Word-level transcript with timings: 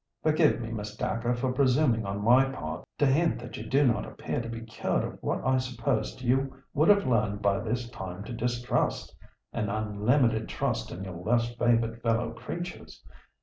"Forgive 0.23 0.59
me, 0.59 0.71
Miss 0.71 0.95
Dacre, 0.95 1.35
for 1.35 1.51
presuming 1.53 2.07
on 2.07 2.23
my 2.23 2.45
part 2.45 2.83
to 2.97 3.05
hint 3.05 3.37
that 3.37 3.55
you 3.55 3.67
do 3.69 3.85
not 3.85 4.03
appear 4.03 4.41
to 4.41 4.49
be 4.49 4.61
cured 4.61 5.03
of 5.03 5.21
what 5.21 5.45
I 5.45 5.57
supposed 5.59 6.21
you 6.23 6.55
would 6.73 6.89
have 6.89 7.05
learned 7.05 7.43
by 7.43 7.59
this 7.59 7.87
time 7.91 8.23
to 8.23 8.33
distrust—an 8.33 9.69
unlimited 9.69 10.49
trust 10.49 10.89
in 10.91 11.03
your 11.03 11.17
less 11.17 11.53
favoured 11.53 12.01
fellow 12.01 12.31
creatures. 12.33 13.03